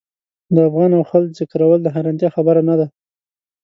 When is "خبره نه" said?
2.35-2.75